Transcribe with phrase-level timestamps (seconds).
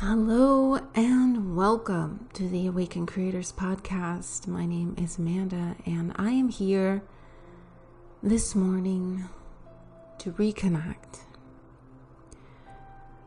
[0.00, 4.46] Hello and welcome to the Awaken Creators Podcast.
[4.46, 7.02] My name is Amanda, and I am here
[8.22, 9.28] this morning
[10.18, 11.24] to reconnect.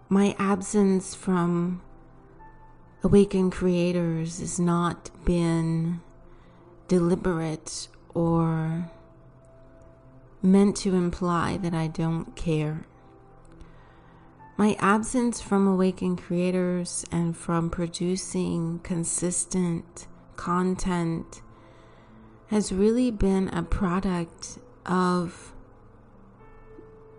[0.07, 1.81] My absence from
[3.03, 5.99] Awaken Creators has not been
[6.88, 8.89] deliberate or
[10.41, 12.85] meant to imply that I don't care.
[14.57, 21.41] My absence from awakened Creators and from producing consistent content
[22.48, 25.53] has really been a product of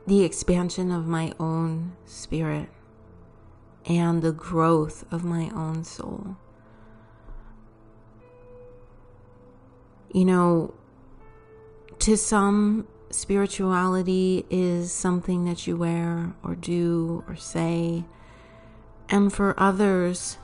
[0.07, 2.69] the expansion of my own spirit
[3.87, 6.37] and the growth of my own soul.
[10.12, 10.74] You know,
[12.01, 18.05] to some, spirituality is something that you wear or do or say.
[19.09, 20.38] And for others,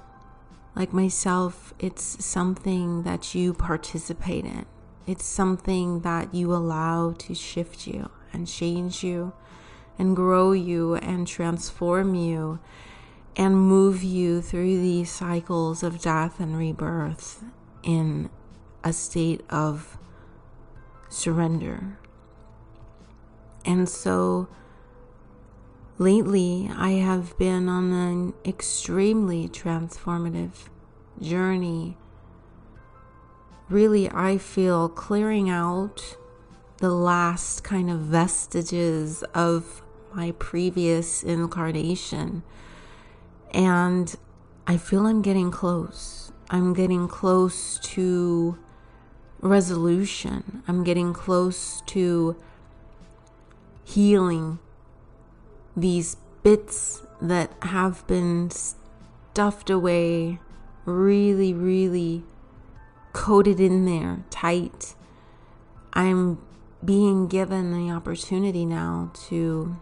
[0.77, 4.67] like myself, it's something that you participate in.
[5.07, 9.33] It's something that you allow to shift you and change you
[9.99, 12.61] and grow you and transform you
[13.37, 17.43] and move you through these cycles of death and rebirth
[17.83, 18.29] in
[18.85, 19.97] a state of
[21.09, 21.99] surrender
[23.65, 24.49] and so
[25.99, 30.69] lately, I have been on an extremely transformative
[31.21, 31.97] journey.
[33.69, 36.17] Really, I feel clearing out
[36.79, 39.83] the last kind of vestiges of
[40.15, 42.43] my previous incarnation.
[43.53, 44.15] And
[44.67, 46.33] I feel I'm getting close.
[46.51, 48.59] I'm getting close to
[49.41, 50.63] resolution.
[50.69, 52.37] I'm getting close to
[53.89, 54.59] healing
[55.75, 60.39] these bits that have been stuffed away,
[60.85, 62.23] really, really
[63.15, 64.95] coated in there tight.
[65.95, 66.39] I'm
[66.85, 69.79] being given the opportunity now to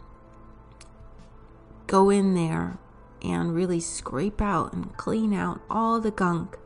[1.88, 2.78] go in there
[3.22, 6.56] and really scrape out and clean out all the gunk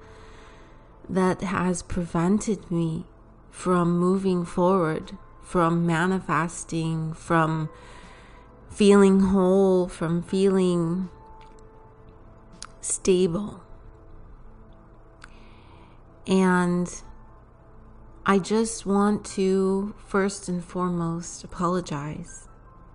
[1.09, 3.07] that has prevented me
[3.51, 7.69] from moving forward from manifesting, from
[8.71, 11.09] feeling whole, from feeling
[12.81, 13.63] stable.
[16.27, 17.03] And
[18.25, 22.49] I just want to first and foremost apologize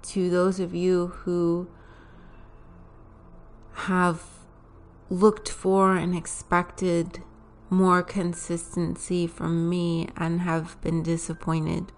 [0.03, 1.67] to those of you who
[3.73, 4.23] have
[5.09, 7.21] looked for and expected
[7.69, 11.91] more consistency from me and have been disappointed.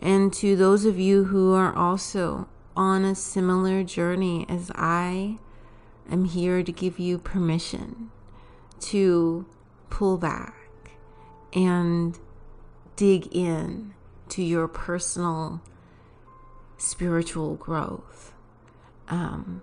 [0.00, 5.38] And to those of you who are also on a similar journey as I
[6.10, 8.10] am here to give you permission
[8.80, 9.46] to
[9.90, 10.54] pull back
[11.52, 12.18] and
[12.96, 13.94] dig in
[14.28, 15.60] to your personal
[16.76, 18.32] spiritual growth.
[19.08, 19.62] Um,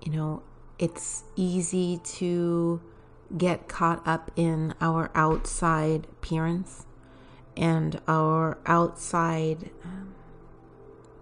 [0.00, 0.42] you know,
[0.78, 2.80] it's easy to
[3.36, 6.86] get caught up in our outside appearance
[7.56, 10.14] and our outside um,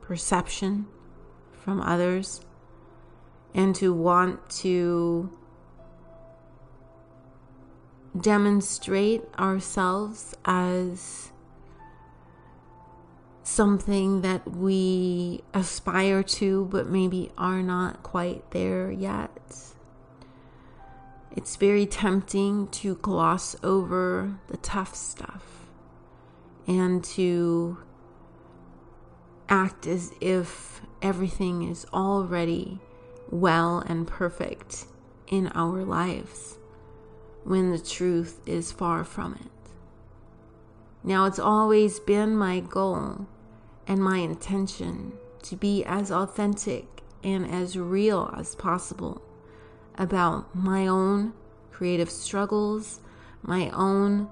[0.01, 0.87] perception
[1.53, 2.41] from others,
[3.55, 5.31] and to want to
[8.19, 11.31] demonstrate ourselves as
[13.43, 19.31] something that we aspire to, but maybe are not quite there yet.
[21.35, 25.52] It's very tempting to gloss over the tough stuff
[26.67, 27.79] and to
[29.49, 32.81] act as if everything is already
[33.31, 34.87] well and perfect
[35.27, 36.59] in our lives
[37.45, 39.51] when the truth is far from it.
[41.05, 43.27] Now, it's always been my goal
[43.87, 45.13] and my intention
[45.43, 49.21] to be as authentic and as real as possible
[49.97, 51.33] about my own
[51.73, 53.01] creative struggles,
[53.43, 54.29] my own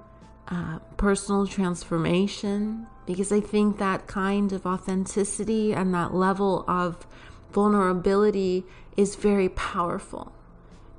[0.49, 7.07] uh, personal transformation because I think that kind of authenticity and that level of
[7.53, 8.65] vulnerability
[8.99, 10.31] is very powerful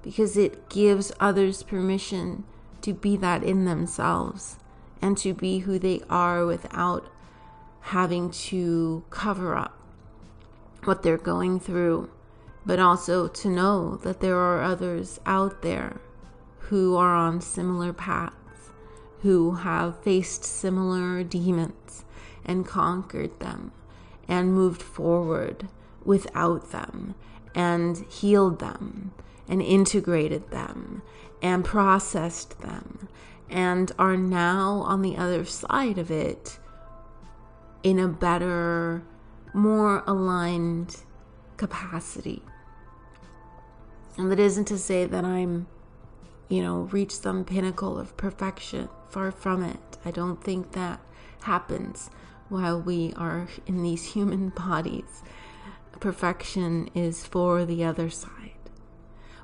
[0.02, 2.46] because it gives others permission
[2.82, 4.58] to be that in themselves
[5.04, 7.08] and to be who they are without
[7.82, 9.78] having to cover up
[10.84, 12.10] what they're going through,
[12.66, 16.02] but also to know that there are others out there
[16.58, 18.36] who are on similar paths
[19.22, 22.06] who have faced similar demons
[22.46, 23.72] and conquered them
[24.28, 25.68] and moved forward
[26.04, 27.16] without them
[27.54, 29.12] and healed them
[29.48, 31.02] and integrated them
[31.42, 33.08] and processed them
[33.50, 36.58] and are now on the other side of it
[37.84, 39.04] in a better,
[39.54, 40.98] more aligned
[41.58, 42.42] capacity.
[44.18, 45.68] And that isn't to say that I'm,
[46.48, 48.90] you know, reached some pinnacle of perfection.
[49.12, 49.98] Far from it.
[50.06, 51.02] I don't think that
[51.42, 52.10] happens
[52.48, 55.22] while we are in these human bodies.
[56.00, 58.54] Perfection is for the other side.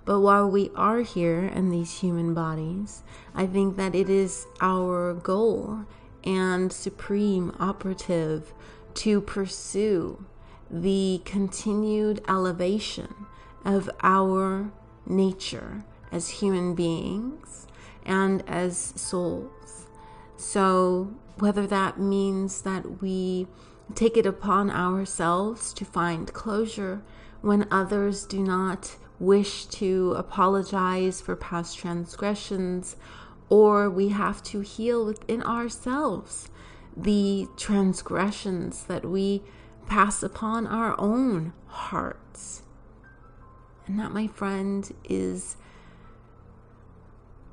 [0.05, 3.03] But while we are here in these human bodies,
[3.35, 5.81] I think that it is our goal
[6.23, 8.53] and supreme operative
[8.93, 10.25] to pursue
[10.71, 13.13] the continued elevation
[13.65, 14.71] of our
[15.05, 17.66] nature as human beings
[18.07, 19.87] and as souls.
[20.37, 23.47] So, whether that means that we
[23.93, 27.03] take it upon ourselves to find closure
[27.41, 32.95] when others do not wish to apologize for past transgressions,
[33.49, 36.49] or we have to heal within ourselves
[36.95, 39.43] the transgressions that we
[39.87, 42.63] pass upon our own hearts.
[43.85, 45.55] And that, my friend, is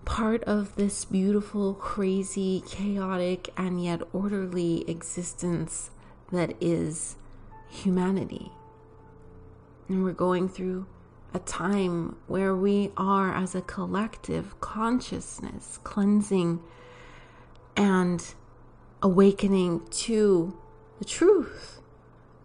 [0.05, 5.91] part of this beautiful, crazy, chaotic, and yet orderly existence
[6.33, 7.17] that is
[7.69, 8.51] humanity.
[9.89, 10.87] And we're going through
[11.33, 16.61] a time where we are, as a collective consciousness, cleansing
[17.77, 18.35] and
[19.03, 20.57] awakening to
[20.99, 21.81] the truth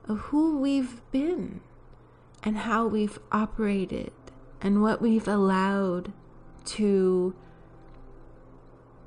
[0.08, 1.62] of who we've been
[2.44, 4.12] and how we've operated
[4.60, 6.12] and what we've allowed
[6.66, 7.36] to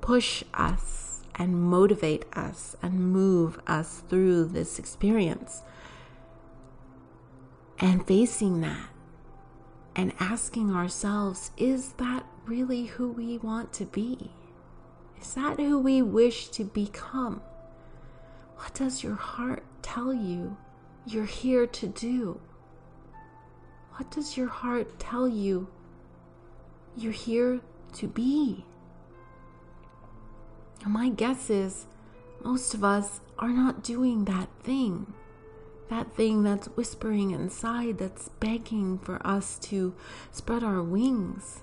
[0.02, 5.62] push us and motivate us and move us through this experience.
[7.78, 8.90] And facing that
[9.96, 14.30] and asking ourselves, is that really who we want to be?
[15.20, 17.40] Is that who we wish to become?
[18.56, 20.56] What does your heart tell you
[21.06, 22.40] you're here to do?
[23.94, 25.68] What does your heart tell you
[26.96, 27.60] you're here
[27.94, 28.64] to be?
[30.86, 31.86] My guess is
[32.42, 35.14] most of us are not doing that thing
[35.92, 39.94] that thing that's whispering inside, that's begging for us to
[40.30, 41.60] spread our wings,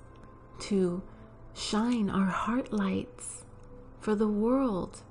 [0.59, 1.01] to
[1.55, 3.43] shine our heart lights
[3.99, 5.01] for the world.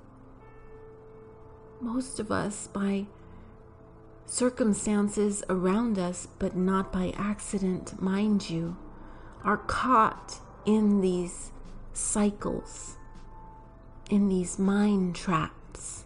[1.81, 3.07] Most of us, by
[4.25, 8.77] circumstances around us, but not by accident, mind you,
[9.43, 11.51] are caught in these
[11.91, 12.95] cycles,
[14.09, 16.05] in these mind traps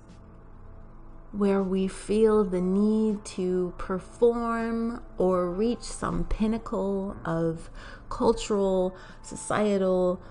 [1.31, 7.71] where we feel the need to perform or reach some pinnacle of
[8.09, 10.21] cultural, societal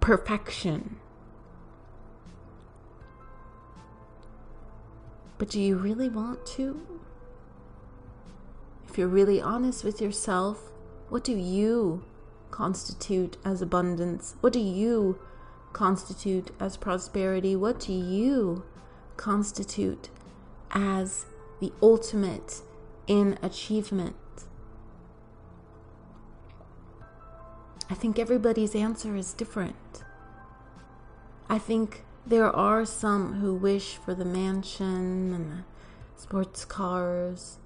[0.00, 0.96] perfection.
[5.36, 6.80] But do you really want to?
[8.88, 10.70] If you're really honest with yourself,
[11.10, 12.04] what do you
[12.50, 14.34] constitute as abundance?
[14.40, 15.18] What do you
[15.72, 17.56] constitute as prosperity?
[17.56, 18.64] What do you
[19.16, 20.08] constitute
[20.70, 21.26] as
[21.60, 22.62] the ultimate
[23.06, 24.16] in achievement?
[27.88, 30.04] I think everybody's answer is different.
[31.48, 35.64] I think there are some who wish for the mansion and the
[36.16, 37.58] sports cars,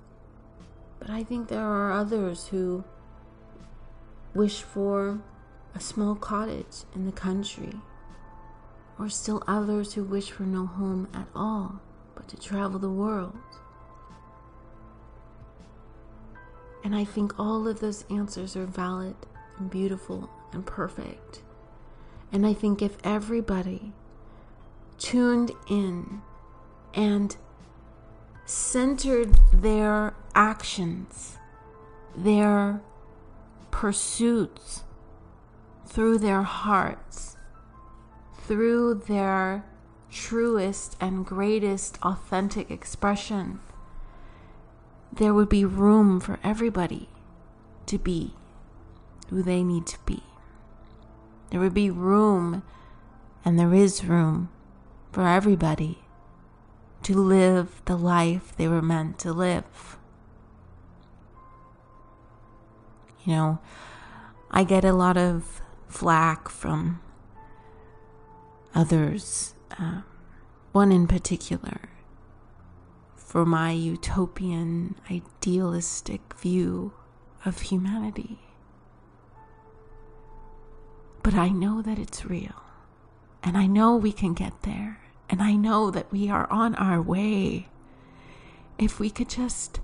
[0.98, 2.84] but I think there are others who
[4.32, 5.20] wish for
[5.74, 7.74] a small cottage in the country
[8.98, 11.80] or still others who wish for no home at all
[12.14, 13.34] but to travel the world.
[16.82, 19.16] And I think all of those answers are valid
[19.58, 21.42] and beautiful and perfect.
[22.30, 23.92] And I think if everybody
[24.98, 26.20] tuned in
[26.92, 27.36] and
[28.44, 31.38] centered their actions,
[32.14, 32.82] their
[33.70, 34.84] pursuits
[35.86, 37.33] through their hearts,
[38.46, 39.64] through their
[40.10, 43.60] truest and greatest authentic expression,
[45.12, 47.08] there would be room for everybody
[47.86, 48.34] to be
[49.30, 50.22] who they need to be.
[51.50, 52.62] There would be room,
[53.44, 54.50] and there is room
[55.12, 55.98] for everybody
[57.04, 59.96] to live the life they were meant to live.
[63.24, 63.58] You know,
[64.50, 67.00] I get a lot of flack from
[68.74, 70.02] others, uh,
[70.72, 71.88] one in particular,
[73.16, 76.92] for my utopian, idealistic view
[77.44, 78.40] of humanity.
[81.22, 82.62] But I know that it's real.
[83.42, 85.00] And I know we can get there.
[85.28, 87.68] And I know that we are on our way.
[88.78, 89.80] If we could just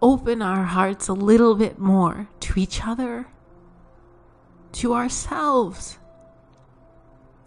[0.00, 3.28] open our hearts a little bit more to each other,
[4.72, 5.98] to ourselves,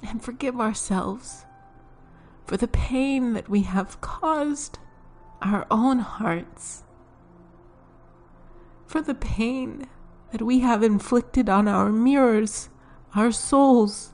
[0.09, 1.45] and forgive ourselves
[2.45, 4.79] for the pain that we have caused
[5.41, 6.83] our own hearts,
[8.85, 9.87] for the pain
[10.31, 12.69] that we have inflicted on our mirrors,
[13.15, 14.13] our souls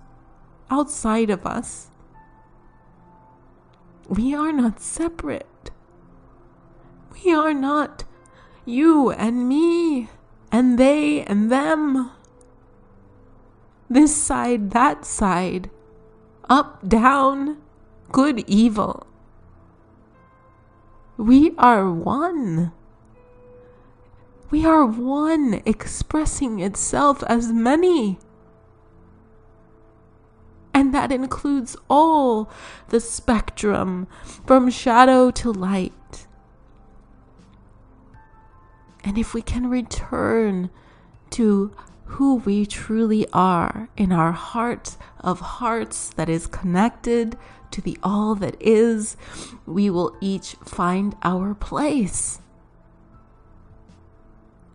[0.69, 1.89] outside of us.
[4.07, 5.71] We are not separate.
[7.23, 8.03] We are not
[8.65, 10.09] you and me
[10.51, 12.11] and they and them.
[13.89, 15.69] This side, that side,
[16.49, 17.57] up, down,
[18.11, 19.05] good, evil.
[21.17, 22.71] We are one.
[24.49, 28.19] We are one expressing itself as many.
[30.73, 32.49] And that includes all
[32.89, 36.27] the spectrum from shadow to light.
[39.03, 40.69] And if we can return
[41.31, 41.71] to
[42.11, 47.37] who we truly are in our heart of hearts that is connected
[47.71, 49.15] to the all that is,
[49.65, 52.41] we will each find our place.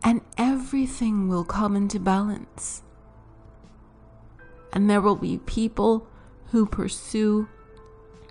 [0.03, 2.83] And everything will come into balance.
[4.73, 6.09] And there will be people
[6.53, 7.49] who pursue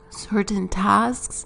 [0.09, 1.45] certain tasks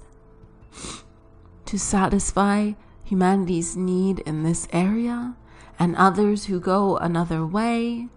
[1.66, 2.72] to satisfy
[3.04, 5.36] humanity's need in this area
[5.80, 8.10] and others who go another way,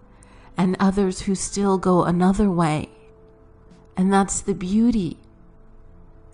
[0.57, 2.89] and others who still go another way.
[3.95, 5.17] And that's the beauty.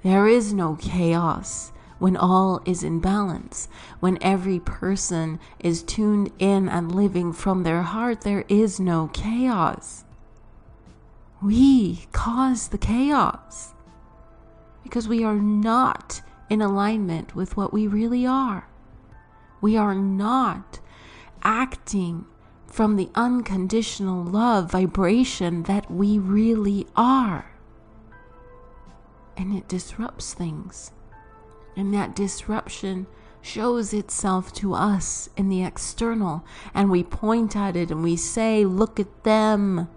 [0.04, 3.68] There is no chaos when all is in balance.
[4.00, 10.06] When every person is tuned in and living from their heart, there is no chaos.
[11.42, 13.74] We cause the chaos
[14.84, 18.68] because we are not in alignment with what we really are.
[19.62, 20.80] We are not
[21.44, 22.26] acting
[22.68, 27.52] from the unconditional love vibration that we really are.
[29.36, 30.92] And it disrupts things.
[31.76, 33.08] And that disruption
[33.42, 36.46] shows itself to us in the external.
[36.74, 39.88] And we point at it and we say, Look at them.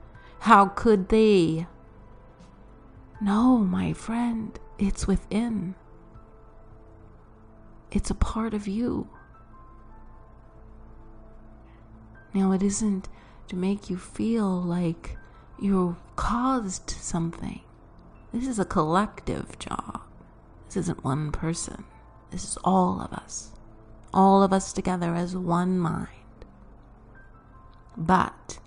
[0.41, 1.67] How could they?
[3.21, 5.75] No, my friend, it's within.
[7.91, 9.09] It's a part of you.
[12.35, 13.09] Now, it isn't
[13.49, 15.17] to make you feel like
[15.61, 17.61] you caused something.
[18.33, 20.01] This is a collective job.
[20.67, 21.85] This isn't one person.
[22.31, 23.51] This is all of us.
[24.15, 26.09] All of us together as one mind.
[27.97, 28.59] But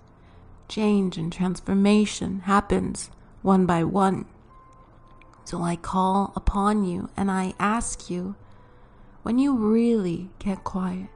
[0.68, 3.10] change and transformation happens
[3.42, 4.26] one by one.
[5.44, 8.36] So I call upon you and I ask you
[9.22, 11.08] when you really get quiet,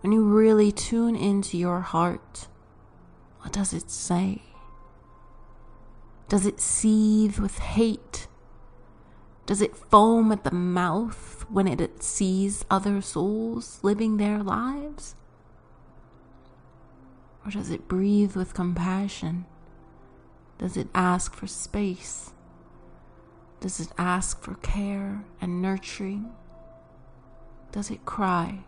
[0.00, 2.48] when you really tune into your heart,
[3.40, 4.42] what does it say?
[6.28, 8.28] Does it seethe with hate?
[9.46, 15.16] Does it foam at the mouth when it sees other souls living their lives?
[17.44, 19.46] Or does it breathe with compassion?
[20.58, 22.32] Does it ask for space?
[23.60, 26.30] Does it ask for care and nurturing?
[27.72, 28.60] Does it cry?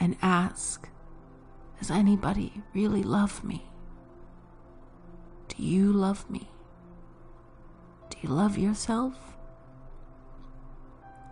[0.00, 0.88] And ask
[1.78, 3.64] Does anybody really love me?
[5.48, 6.50] Do you love me?
[8.10, 9.14] Do you love yourself?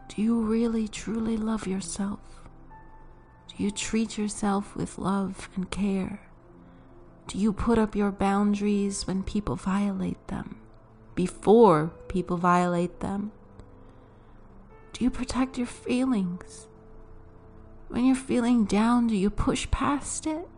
[0.09, 2.21] Do you really truly love yourself?
[3.49, 6.21] Do you treat yourself with love and care?
[7.27, 10.59] Do you put up your boundaries when people violate them?
[11.15, 13.33] Before people violate them?
[14.93, 16.69] Do you protect your feelings?
[17.89, 20.49] When you're feeling down, do you push past it?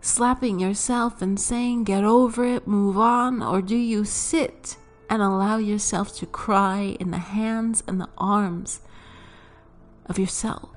[0.00, 3.42] Slapping yourself and saying, get over it, move on?
[3.42, 4.76] Or do you sit
[5.10, 8.80] and allow yourself to cry in the hands and the arms
[10.06, 10.70] of yourself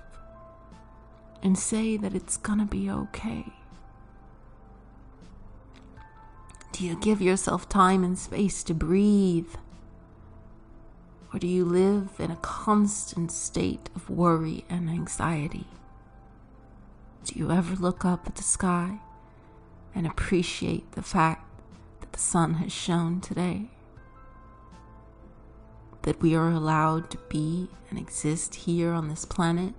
[1.41, 3.53] and say that it's gonna be okay?
[6.73, 9.53] Do you give yourself time and space to breathe?
[11.33, 15.65] Or do you live in a constant state of worry and anxiety?
[17.23, 18.99] Do you ever look up at the sky
[19.95, 21.49] and appreciate the fact
[22.01, 23.71] that the sun has shone today?
[26.03, 29.73] That we are allowed to be and exist here on this planet?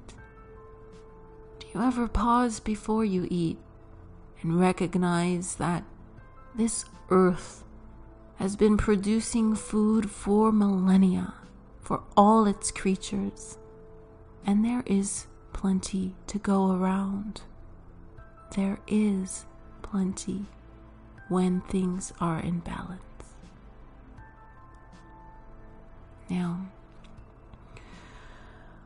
[1.60, 3.58] Do you ever pause before you eat
[4.42, 5.84] and recognize that
[6.56, 7.62] this earth
[8.36, 11.34] has been producing food for millennia
[11.84, 13.58] for all its creatures,
[14.46, 17.42] and there is plenty to go around.
[18.56, 19.44] There is
[19.82, 20.46] plenty
[21.28, 23.02] when things are in balance.
[26.30, 26.68] Now,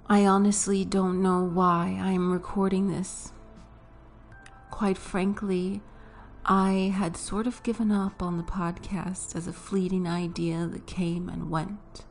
[0.08, 3.32] I honestly don't know why I'm recording this.
[4.70, 5.82] Quite frankly,
[6.44, 11.28] I had sort of given up on the podcast as a fleeting idea that came
[11.28, 12.06] and went.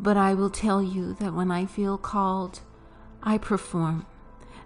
[0.00, 2.60] But I will tell you that when I feel called,
[3.20, 4.06] I perform.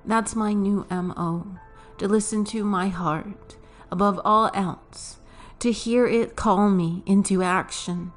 [0.05, 1.57] That's my new MO
[1.97, 3.57] to listen to my heart
[3.91, 5.21] above all else,
[5.59, 8.13] to hear it call me into action,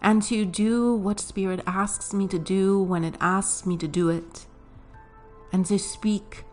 [0.00, 4.08] and to do what Spirit asks me to do when it asks me to do
[4.08, 4.46] it,
[5.52, 6.44] and to speak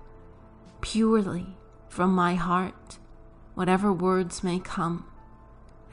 [0.82, 1.58] purely
[1.90, 2.98] from my heart
[3.54, 5.06] whatever words may come,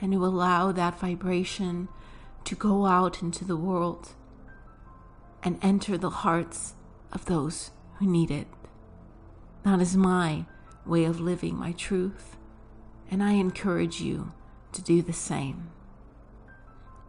[0.01, 1.89] and to allow that vibration
[2.45, 4.15] to go out into the world
[5.43, 6.75] and enter the hearts
[7.13, 8.47] of those who need it.
[9.63, 10.47] That is my
[10.85, 12.37] way of living my truth,
[13.11, 14.33] and I encourage you
[14.73, 15.71] to do the same.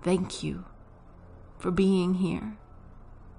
[0.04, 0.66] Thank you
[1.58, 2.58] for being here.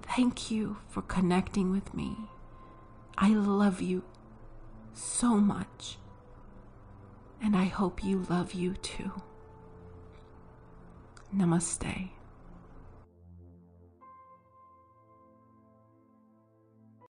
[0.01, 2.17] Thank you for connecting with me.
[3.17, 4.03] I love you
[4.93, 5.97] so much
[7.41, 9.21] and I hope you love you too.
[11.33, 12.16] Namaste.